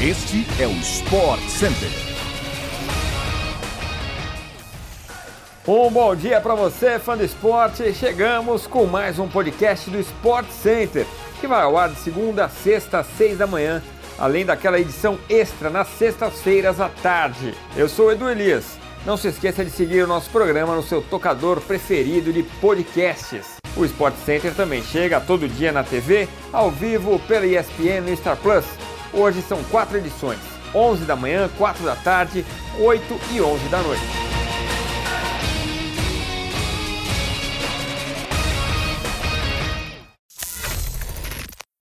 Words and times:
Este 0.00 0.46
é 0.62 0.66
o 0.68 0.70
Sport 0.70 1.40
Center. 1.48 1.88
Um 5.66 5.90
bom 5.90 6.14
dia 6.14 6.40
para 6.40 6.54
você, 6.54 7.00
fã 7.00 7.16
do 7.16 7.24
esporte. 7.24 7.92
Chegamos 7.92 8.64
com 8.68 8.86
mais 8.86 9.18
um 9.18 9.26
podcast 9.26 9.90
do 9.90 9.98
Sport 9.98 10.48
Center, 10.50 11.04
que 11.40 11.48
vai 11.48 11.62
ao 11.62 11.76
ar 11.76 11.88
de 11.88 11.96
segunda 11.96 12.44
a 12.44 12.48
sexta, 12.48 13.00
às 13.00 13.08
seis 13.18 13.38
da 13.38 13.48
manhã, 13.48 13.82
além 14.16 14.46
daquela 14.46 14.78
edição 14.78 15.18
extra 15.28 15.68
nas 15.68 15.88
sextas-feiras 15.88 16.80
à 16.80 16.88
tarde. 16.88 17.52
Eu 17.76 17.88
sou 17.88 18.06
o 18.06 18.12
Edu 18.12 18.30
Elias. 18.30 18.78
Não 19.04 19.16
se 19.16 19.26
esqueça 19.26 19.64
de 19.64 19.70
seguir 19.72 20.04
o 20.04 20.06
nosso 20.06 20.30
programa 20.30 20.76
no 20.76 20.82
seu 20.84 21.02
tocador 21.02 21.60
preferido 21.60 22.32
de 22.32 22.44
podcasts. 22.44 23.56
O 23.76 23.84
Sport 23.84 24.14
Center 24.24 24.54
também 24.54 24.80
chega 24.80 25.20
todo 25.20 25.48
dia 25.48 25.72
na 25.72 25.82
TV, 25.82 26.28
ao 26.52 26.70
vivo 26.70 27.18
pela 27.26 27.46
ESPN 27.46 28.08
e 28.12 28.16
Star 28.16 28.36
Plus. 28.36 28.64
Hoje 29.12 29.40
são 29.42 29.62
quatro 29.64 29.96
edições: 29.96 30.38
11 30.74 31.04
da 31.04 31.16
manhã, 31.16 31.48
4 31.56 31.84
da 31.84 31.96
tarde, 31.96 32.44
8 32.78 33.20
e 33.32 33.40
11 33.40 33.68
da 33.68 33.82
noite. 33.82 34.02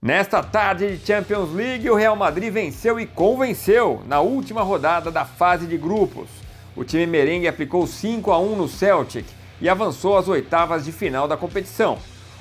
Nesta 0.00 0.42
tarde 0.42 0.96
de 0.96 1.04
Champions 1.04 1.52
League, 1.52 1.90
o 1.90 1.96
Real 1.96 2.14
Madrid 2.14 2.52
venceu 2.52 3.00
e 3.00 3.06
convenceu 3.06 4.00
na 4.06 4.20
última 4.20 4.62
rodada 4.62 5.10
da 5.10 5.24
fase 5.24 5.66
de 5.66 5.76
grupos. 5.76 6.28
O 6.76 6.84
time 6.84 7.04
merengue 7.04 7.48
aplicou 7.48 7.84
5 7.86 8.30
a 8.30 8.38
1 8.38 8.56
no 8.56 8.68
Celtic 8.68 9.26
e 9.60 9.68
avançou 9.68 10.16
às 10.16 10.28
oitavas 10.28 10.84
de 10.84 10.92
final 10.92 11.26
da 11.26 11.36
competição. 11.36 11.98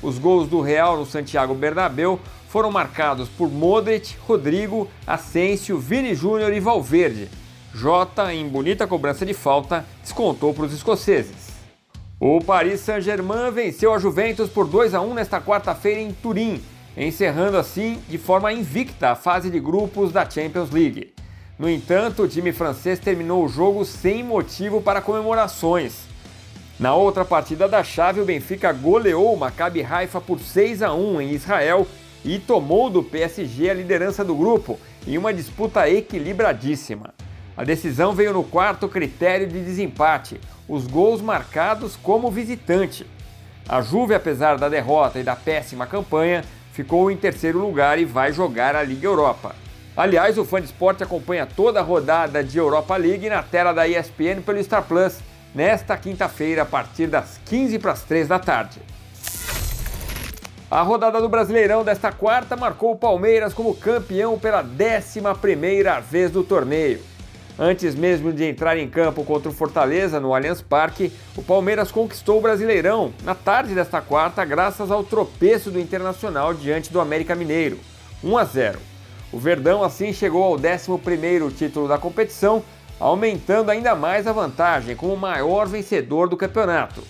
Os 0.00 0.16
gols 0.16 0.48
do 0.48 0.60
Real 0.60 0.96
no 0.96 1.04
Santiago 1.04 1.52
Bernabéu 1.52 2.20
foram 2.50 2.70
marcados 2.70 3.28
por 3.28 3.48
Modric, 3.48 4.16
Rodrigo, 4.26 4.88
Asensio, 5.06 5.78
Vini 5.78 6.14
Júnior 6.14 6.52
e 6.52 6.60
Valverde. 6.60 7.30
Jota, 7.72 8.34
em 8.34 8.46
bonita 8.46 8.86
cobrança 8.86 9.24
de 9.24 9.32
falta, 9.32 9.86
descontou 10.02 10.52
para 10.52 10.66
os 10.66 10.74
escoceses. 10.74 11.50
O 12.18 12.40
Paris 12.40 12.80
Saint-Germain 12.80 13.50
venceu 13.50 13.94
a 13.94 13.98
Juventus 13.98 14.50
por 14.50 14.66
2 14.66 14.94
a 14.94 15.00
1 15.00 15.14
nesta 15.14 15.40
quarta-feira 15.40 16.00
em 16.00 16.12
Turim 16.12 16.60
encerrando 16.96 17.56
assim 17.56 17.98
de 18.08 18.18
forma 18.18 18.52
invicta 18.52 19.10
a 19.10 19.14
fase 19.14 19.50
de 19.50 19.60
grupos 19.60 20.12
da 20.12 20.28
Champions 20.28 20.70
League. 20.70 21.12
No 21.58 21.68
entanto, 21.68 22.22
o 22.22 22.28
time 22.28 22.52
francês 22.52 22.98
terminou 22.98 23.44
o 23.44 23.48
jogo 23.48 23.84
sem 23.84 24.22
motivo 24.22 24.80
para 24.80 25.00
comemorações. 25.00 26.08
Na 26.78 26.94
outra 26.94 27.24
partida 27.24 27.68
da 27.68 27.84
chave, 27.84 28.20
o 28.20 28.24
Benfica 28.24 28.72
goleou 28.72 29.34
o 29.34 29.38
Maccabi 29.38 29.82
Haifa 29.82 30.20
por 30.20 30.40
6 30.40 30.82
a 30.82 30.94
1 30.94 31.20
em 31.20 31.30
Israel 31.32 31.86
e 32.24 32.38
tomou 32.38 32.90
do 32.90 33.02
PSG 33.02 33.70
a 33.70 33.74
liderança 33.74 34.24
do 34.24 34.34
grupo 34.34 34.78
em 35.06 35.16
uma 35.16 35.32
disputa 35.32 35.88
equilibradíssima. 35.88 37.14
A 37.56 37.64
decisão 37.64 38.12
veio 38.12 38.32
no 38.32 38.44
quarto 38.44 38.88
critério 38.88 39.46
de 39.46 39.60
desempate, 39.60 40.40
os 40.68 40.86
gols 40.86 41.20
marcados 41.20 41.96
como 41.96 42.30
visitante. 42.30 43.06
A 43.68 43.80
Juve, 43.82 44.14
apesar 44.14 44.56
da 44.56 44.68
derrota 44.68 45.18
e 45.18 45.22
da 45.22 45.36
péssima 45.36 45.86
campanha, 45.86 46.44
ficou 46.72 47.10
em 47.10 47.16
terceiro 47.16 47.58
lugar 47.58 47.98
e 47.98 48.04
vai 48.04 48.32
jogar 48.32 48.74
a 48.74 48.82
Liga 48.82 49.06
Europa. 49.06 49.54
Aliás, 49.96 50.38
o 50.38 50.44
fã 50.44 50.60
de 50.60 50.66
esporte 50.66 51.02
acompanha 51.02 51.44
toda 51.44 51.80
a 51.80 51.82
rodada 51.82 52.42
de 52.42 52.56
Europa 52.56 52.96
League 52.96 53.28
na 53.28 53.42
tela 53.42 53.72
da 53.72 53.86
ESPN 53.86 54.40
pelo 54.44 54.62
Star 54.62 54.82
Plus 54.84 55.18
nesta 55.54 55.96
quinta-feira 55.96 56.62
a 56.62 56.66
partir 56.66 57.06
das 57.06 57.40
15 57.46 57.78
para 57.78 57.92
as 57.92 58.02
3 58.02 58.28
da 58.28 58.38
tarde. 58.38 58.80
A 60.70 60.82
rodada 60.82 61.20
do 61.20 61.28
Brasileirão 61.28 61.82
desta 61.82 62.12
quarta 62.12 62.56
marcou 62.56 62.92
o 62.92 62.96
Palmeiras 62.96 63.52
como 63.52 63.74
campeão 63.74 64.38
pela 64.38 64.62
11 64.62 65.20
primeira 65.40 65.98
vez 65.98 66.30
do 66.30 66.44
torneio. 66.44 67.00
Antes 67.58 67.96
mesmo 67.96 68.32
de 68.32 68.44
entrar 68.44 68.78
em 68.78 68.88
campo 68.88 69.24
contra 69.24 69.50
o 69.50 69.52
Fortaleza 69.52 70.20
no 70.20 70.32
Allianz 70.32 70.62
Parque, 70.62 71.12
o 71.36 71.42
Palmeiras 71.42 71.90
conquistou 71.90 72.38
o 72.38 72.40
Brasileirão 72.40 73.12
na 73.24 73.34
tarde 73.34 73.74
desta 73.74 74.00
quarta 74.00 74.44
graças 74.44 74.92
ao 74.92 75.02
tropeço 75.02 75.72
do 75.72 75.80
Internacional 75.80 76.54
diante 76.54 76.92
do 76.92 77.00
América 77.00 77.34
Mineiro, 77.34 77.76
1 78.22 78.38
a 78.38 78.44
0. 78.44 78.78
O 79.32 79.40
Verdão 79.40 79.82
assim 79.82 80.12
chegou 80.12 80.44
ao 80.44 80.56
11º 80.56 81.52
título 81.52 81.88
da 81.88 81.98
competição, 81.98 82.62
aumentando 83.00 83.72
ainda 83.72 83.96
mais 83.96 84.24
a 84.24 84.32
vantagem 84.32 84.94
como 84.94 85.14
o 85.14 85.18
maior 85.18 85.66
vencedor 85.66 86.28
do 86.28 86.36
campeonato. 86.36 87.02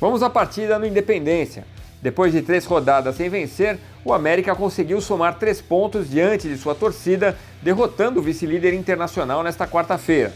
Vamos 0.00 0.22
à 0.22 0.30
partida 0.30 0.78
no 0.78 0.86
Independência. 0.86 1.66
Depois 2.02 2.32
de 2.32 2.40
três 2.40 2.64
rodadas 2.64 3.16
sem 3.16 3.28
vencer, 3.28 3.78
o 4.04 4.14
América 4.14 4.54
conseguiu 4.54 5.00
somar 5.00 5.38
três 5.38 5.60
pontos 5.60 6.08
diante 6.08 6.48
de 6.48 6.56
sua 6.56 6.74
torcida, 6.74 7.36
derrotando 7.62 8.20
o 8.20 8.22
vice-líder 8.22 8.72
internacional 8.72 9.42
nesta 9.42 9.66
quarta-feira. 9.66 10.32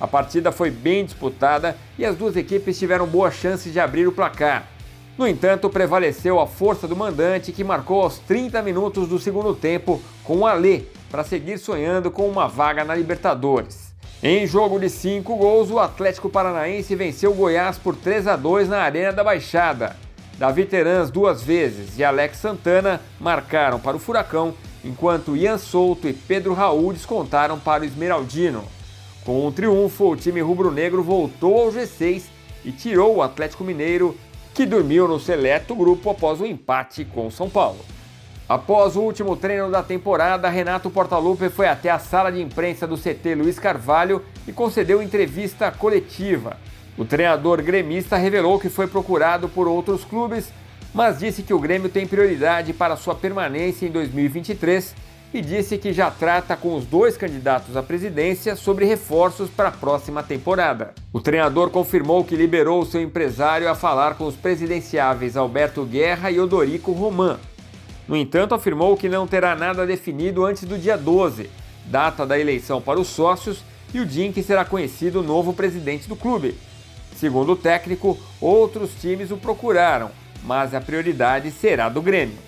A 0.00 0.06
partida 0.06 0.52
foi 0.52 0.70
bem 0.70 1.04
disputada 1.04 1.76
e 1.98 2.04
as 2.04 2.16
duas 2.16 2.36
equipes 2.36 2.78
tiveram 2.78 3.06
boas 3.06 3.34
chances 3.34 3.72
de 3.72 3.80
abrir 3.80 4.06
o 4.06 4.12
placar. 4.12 4.68
No 5.16 5.26
entanto, 5.26 5.68
prevaleceu 5.68 6.38
a 6.38 6.46
força 6.46 6.86
do 6.86 6.94
mandante, 6.94 7.50
que 7.50 7.64
marcou 7.64 8.02
aos 8.02 8.20
30 8.20 8.62
minutos 8.62 9.08
do 9.08 9.18
segundo 9.18 9.52
tempo 9.52 10.00
com 10.22 10.38
o 10.38 10.46
Alê 10.46 10.82
para 11.10 11.24
seguir 11.24 11.58
sonhando 11.58 12.12
com 12.12 12.28
uma 12.28 12.46
vaga 12.46 12.84
na 12.84 12.94
Libertadores. 12.94 13.92
Em 14.22 14.46
jogo 14.46 14.78
de 14.78 14.88
cinco 14.88 15.34
gols, 15.34 15.70
o 15.70 15.80
Atlético 15.80 16.28
Paranaense 16.28 16.94
venceu 16.94 17.32
o 17.32 17.34
Goiás 17.34 17.76
por 17.76 17.96
3 17.96 18.28
a 18.28 18.36
2 18.36 18.68
na 18.68 18.78
Arena 18.78 19.12
da 19.12 19.24
Baixada. 19.24 20.07
Davi 20.38 20.64
Terans 20.64 21.10
duas 21.10 21.42
vezes 21.42 21.98
e 21.98 22.04
Alex 22.04 22.38
Santana 22.38 23.00
marcaram 23.18 23.80
para 23.80 23.96
o 23.96 23.98
Furacão, 24.00 24.54
enquanto 24.84 25.36
Ian 25.36 25.58
Souto 25.58 26.06
e 26.06 26.12
Pedro 26.12 26.54
Raul 26.54 26.92
descontaram 26.92 27.58
para 27.58 27.82
o 27.82 27.84
Esmeraldino. 27.84 28.62
Com 29.24 29.44
um 29.44 29.50
triunfo, 29.50 30.12
o 30.12 30.16
time 30.16 30.40
rubro-negro 30.40 31.02
voltou 31.02 31.60
ao 31.60 31.72
G6 31.72 32.22
e 32.64 32.70
tirou 32.70 33.16
o 33.16 33.22
Atlético 33.22 33.64
Mineiro, 33.64 34.16
que 34.54 34.64
dormiu 34.64 35.08
no 35.08 35.18
seleto 35.18 35.74
grupo 35.74 36.08
após 36.08 36.40
o 36.40 36.46
empate 36.46 37.04
com 37.04 37.28
São 37.32 37.50
Paulo. 37.50 37.80
Após 38.48 38.94
o 38.94 39.00
último 39.00 39.36
treino 39.36 39.70
da 39.72 39.82
temporada, 39.82 40.48
Renato 40.48 40.88
Portaluppi 40.88 41.48
foi 41.48 41.66
até 41.66 41.90
a 41.90 41.98
sala 41.98 42.30
de 42.30 42.40
imprensa 42.40 42.86
do 42.86 42.96
CT 42.96 43.34
Luiz 43.34 43.58
Carvalho 43.58 44.24
e 44.46 44.52
concedeu 44.52 45.02
entrevista 45.02 45.70
coletiva. 45.72 46.56
O 46.98 47.04
treinador 47.04 47.62
gremista 47.62 48.16
revelou 48.16 48.58
que 48.58 48.68
foi 48.68 48.88
procurado 48.88 49.48
por 49.48 49.68
outros 49.68 50.04
clubes, 50.04 50.52
mas 50.92 51.20
disse 51.20 51.44
que 51.44 51.54
o 51.54 51.58
Grêmio 51.60 51.88
tem 51.88 52.04
prioridade 52.04 52.72
para 52.72 52.96
sua 52.96 53.14
permanência 53.14 53.86
em 53.86 53.90
2023 53.90 54.96
e 55.32 55.40
disse 55.40 55.78
que 55.78 55.92
já 55.92 56.10
trata 56.10 56.56
com 56.56 56.74
os 56.74 56.84
dois 56.84 57.16
candidatos 57.16 57.76
à 57.76 57.84
presidência 57.84 58.56
sobre 58.56 58.84
reforços 58.84 59.48
para 59.48 59.68
a 59.68 59.72
próxima 59.72 60.24
temporada. 60.24 60.92
O 61.12 61.20
treinador 61.20 61.70
confirmou 61.70 62.24
que 62.24 62.34
liberou 62.34 62.84
seu 62.84 63.00
empresário 63.00 63.70
a 63.70 63.76
falar 63.76 64.14
com 64.14 64.26
os 64.26 64.34
presidenciáveis 64.34 65.36
Alberto 65.36 65.84
Guerra 65.84 66.32
e 66.32 66.40
Odorico 66.40 66.90
Roman. 66.90 67.38
No 68.08 68.16
entanto, 68.16 68.56
afirmou 68.56 68.96
que 68.96 69.08
não 69.08 69.24
terá 69.24 69.54
nada 69.54 69.86
definido 69.86 70.44
antes 70.44 70.64
do 70.64 70.76
dia 70.76 70.96
12, 70.96 71.48
data 71.84 72.26
da 72.26 72.36
eleição 72.36 72.80
para 72.80 72.98
os 72.98 73.06
sócios 73.06 73.62
e 73.94 74.00
o 74.00 74.06
dia 74.06 74.26
em 74.26 74.32
que 74.32 74.42
será 74.42 74.64
conhecido 74.64 75.20
o 75.20 75.22
novo 75.22 75.52
presidente 75.52 76.08
do 76.08 76.16
clube. 76.16 76.56
Segundo 77.18 77.52
o 77.52 77.56
técnico, 77.56 78.16
outros 78.40 78.90
times 79.00 79.32
o 79.32 79.36
procuraram, 79.36 80.12
mas 80.44 80.72
a 80.72 80.80
prioridade 80.80 81.50
será 81.50 81.88
do 81.88 82.00
Grêmio. 82.00 82.38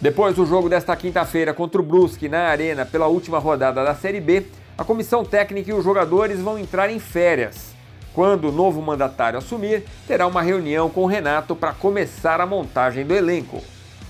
Depois 0.00 0.34
do 0.34 0.44
jogo 0.44 0.68
desta 0.68 0.96
quinta-feira 0.96 1.54
contra 1.54 1.80
o 1.80 1.84
Brusque 1.84 2.28
na 2.28 2.48
Arena 2.48 2.84
pela 2.84 3.06
última 3.06 3.38
rodada 3.38 3.84
da 3.84 3.94
Série 3.94 4.20
B, 4.20 4.46
a 4.76 4.82
comissão 4.82 5.24
técnica 5.24 5.70
e 5.70 5.74
os 5.74 5.84
jogadores 5.84 6.40
vão 6.40 6.58
entrar 6.58 6.90
em 6.90 6.98
férias. 6.98 7.72
Quando 8.12 8.48
o 8.48 8.52
novo 8.52 8.82
mandatário 8.82 9.38
assumir, 9.38 9.84
terá 10.08 10.26
uma 10.26 10.42
reunião 10.42 10.90
com 10.90 11.04
o 11.04 11.06
Renato 11.06 11.54
para 11.54 11.72
começar 11.72 12.40
a 12.40 12.46
montagem 12.46 13.06
do 13.06 13.14
elenco. 13.14 13.62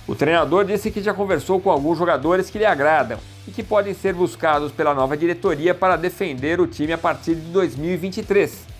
O 0.06 0.14
treinador 0.14 0.64
disse 0.64 0.90
que 0.90 1.02
já 1.02 1.12
conversou 1.12 1.60
com 1.60 1.70
alguns 1.70 1.98
jogadores 1.98 2.48
que 2.48 2.56
lhe 2.56 2.64
agradam 2.64 3.18
e 3.46 3.50
que 3.50 3.62
podem 3.62 3.92
ser 3.92 4.14
buscados 4.14 4.72
pela 4.72 4.94
nova 4.94 5.14
diretoria 5.14 5.74
para 5.74 5.96
defender 5.96 6.58
o 6.58 6.66
time 6.66 6.94
a 6.94 6.98
partir 6.98 7.34
de 7.34 7.50
2023. 7.50 8.77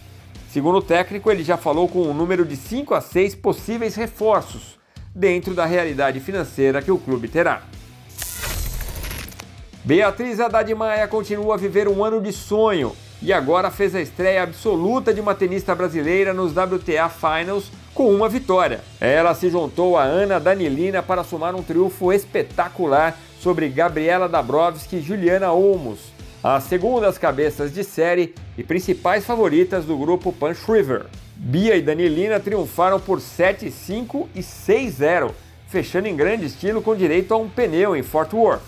Segundo 0.51 0.79
o 0.79 0.83
técnico, 0.83 1.31
ele 1.31 1.45
já 1.45 1.57
falou 1.57 1.89
com 1.89 2.03
um 2.03 2.15
número 2.15 2.45
de 2.45 2.57
5 2.57 2.95
a 2.95 3.01
6 3.01 3.35
possíveis 3.35 3.95
reforços, 3.95 4.79
dentro 5.15 5.55
da 5.55 5.67
realidade 5.67 6.21
financeira 6.21 6.81
que 6.81 6.91
o 6.91 6.99
clube 6.99 7.29
terá. 7.29 7.63
Beatriz 9.85 10.41
Haddad 10.41 10.75
Maia 10.75 11.07
continua 11.07 11.55
a 11.55 11.59
viver 11.59 11.89
um 11.89 12.05
ano 12.05 12.21
de 12.21 12.33
sonho 12.33 12.95
e 13.21 13.33
agora 13.33 13.71
fez 13.71 13.95
a 13.95 14.01
estreia 14.01 14.43
absoluta 14.43 15.13
de 15.13 15.21
uma 15.21 15.35
tenista 15.35 15.75
brasileira 15.75 16.33
nos 16.33 16.53
WTA 16.53 17.09
Finals 17.09 17.71
com 17.95 18.15
uma 18.15 18.29
vitória. 18.29 18.81
Ela 19.01 19.35
se 19.35 19.51
juntou 19.51 19.97
a 19.97 20.03
Ana 20.03 20.39
Danilina 20.39 21.03
para 21.03 21.25
somar 21.25 21.55
um 21.55 21.63
triunfo 21.63 22.13
espetacular 22.13 23.19
sobre 23.41 23.69
Gabriela 23.69 24.29
Dabrowski 24.29 24.97
e 24.97 25.03
Juliana 25.03 25.53
Olmos, 25.53 26.13
as 26.43 26.65
segundas 26.65 27.19
cabeças 27.19 27.73
de 27.73 27.83
série 27.83 28.35
e 28.57 28.63
principais 28.63 29.25
favoritas 29.25 29.85
do 29.85 29.97
grupo 29.97 30.33
Punch 30.33 30.61
River. 30.71 31.07
Bia 31.35 31.77
e 31.77 31.83
Danilina 31.83 32.39
triunfaram 32.39 33.01
por 33.01 33.19
7-5 33.19 34.27
e 34.35 34.41
6-0, 34.41 35.33
fechando 35.69 36.09
em 36.09 36.17
grande 36.17 36.47
estilo 36.47 36.83
com 36.83 36.95
direito 36.95 37.35
a 37.35 37.37
um 37.37 37.49
pneu 37.49 37.97
em 37.97 38.03
Fort 38.03 38.33
Worth. 38.33 38.63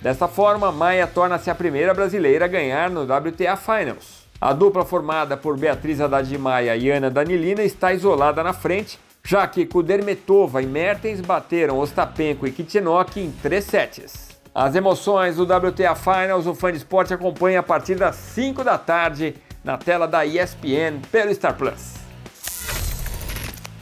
Dessa 0.00 0.28
forma, 0.28 0.70
Maia 0.70 1.06
torna-se 1.06 1.50
a 1.50 1.54
primeira 1.54 1.94
brasileira 1.94 2.44
a 2.44 2.48
ganhar 2.48 2.90
no 2.90 3.02
WTA 3.02 3.56
Finals. 3.56 4.24
A 4.40 4.52
dupla 4.52 4.84
formada 4.84 5.36
por 5.36 5.56
Beatriz 5.56 6.00
Haddad 6.00 6.28
de 6.28 6.36
Maia 6.36 6.76
e 6.76 6.90
Ana 6.90 7.10
Danilina 7.10 7.62
está 7.62 7.94
isolada 7.94 8.42
na 8.42 8.52
frente, 8.52 8.98
já 9.22 9.46
que 9.46 9.64
Kudermetova 9.64 10.60
e 10.60 10.66
Mertens 10.66 11.20
bateram 11.20 11.78
Ostapenko 11.78 12.46
e 12.46 12.52
Kitchenok 12.52 13.18
em 13.18 13.30
três 13.30 13.64
sets. 13.64 14.33
As 14.54 14.76
emoções 14.76 15.34
do 15.34 15.42
WTA 15.42 15.96
Finals 15.96 16.46
o 16.46 16.54
Fã 16.54 16.70
de 16.70 16.78
Esporte 16.78 17.12
acompanha 17.12 17.58
a 17.58 17.62
partir 17.62 17.96
das 17.96 18.14
5 18.14 18.62
da 18.62 18.78
tarde 18.78 19.34
na 19.64 19.76
tela 19.76 20.06
da 20.06 20.24
ESPN 20.24 21.00
pelo 21.10 21.34
Star 21.34 21.56
Plus. 21.56 21.94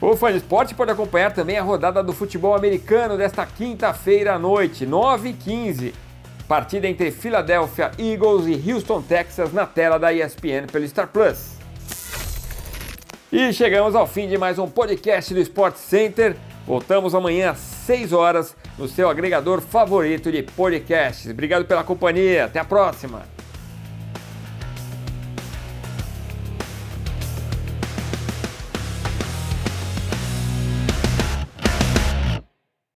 O 0.00 0.16
Fã 0.16 0.32
de 0.32 0.38
Esporte 0.38 0.74
pode 0.74 0.90
acompanhar 0.90 1.34
também 1.34 1.58
a 1.58 1.62
rodada 1.62 2.02
do 2.02 2.14
futebol 2.14 2.54
americano 2.54 3.18
desta 3.18 3.44
quinta-feira 3.44 4.32
à 4.32 4.38
noite, 4.38 4.86
9h15. 4.86 5.92
Partida 6.48 6.88
entre 6.88 7.10
Philadelphia 7.10 7.90
Eagles 7.98 8.46
e 8.46 8.72
Houston, 8.72 9.02
Texas, 9.02 9.52
na 9.52 9.66
tela 9.66 9.98
da 9.98 10.10
ESPN 10.10 10.68
pelo 10.72 10.88
Star 10.88 11.08
Plus. 11.08 11.52
E 13.30 13.52
chegamos 13.52 13.94
ao 13.94 14.06
fim 14.06 14.26
de 14.26 14.38
mais 14.38 14.58
um 14.58 14.70
podcast 14.70 15.34
do 15.34 15.40
Sport 15.40 15.76
Center. 15.76 16.34
Voltamos 16.66 17.14
amanhã 17.14 17.50
às 17.50 17.58
6 17.58 18.14
horas 18.14 18.56
no 18.78 18.88
seu 18.88 19.08
agregador 19.08 19.60
favorito 19.60 20.30
de 20.30 20.42
podcasts. 20.42 21.30
Obrigado 21.30 21.64
pela 21.64 21.84
companhia. 21.84 22.46
Até 22.46 22.58
a 22.58 22.64
próxima. 22.64 23.22